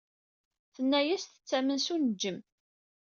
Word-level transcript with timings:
Tenna-yas 0.73 1.23
tettamen 1.25 1.79
s 1.85 1.87
uneǧǧem. 1.93 2.37